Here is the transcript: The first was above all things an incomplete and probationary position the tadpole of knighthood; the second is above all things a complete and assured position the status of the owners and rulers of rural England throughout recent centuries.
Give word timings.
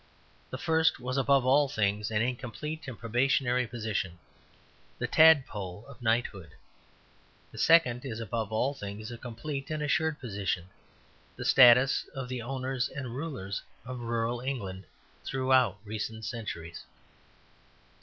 The 0.49 0.57
first 0.57 0.99
was 0.99 1.15
above 1.15 1.45
all 1.45 1.69
things 1.69 2.09
an 2.09 2.23
incomplete 2.23 2.87
and 2.87 2.97
probationary 2.97 3.67
position 3.67 4.17
the 4.97 5.05
tadpole 5.05 5.85
of 5.87 6.01
knighthood; 6.01 6.55
the 7.51 7.59
second 7.59 8.03
is 8.03 8.19
above 8.19 8.51
all 8.51 8.73
things 8.73 9.11
a 9.11 9.17
complete 9.19 9.69
and 9.69 9.83
assured 9.83 10.19
position 10.19 10.65
the 11.35 11.45
status 11.45 12.07
of 12.15 12.29
the 12.29 12.41
owners 12.41 12.89
and 12.89 13.15
rulers 13.15 13.61
of 13.85 13.99
rural 13.99 14.39
England 14.41 14.85
throughout 15.23 15.77
recent 15.85 16.25
centuries. 16.25 16.83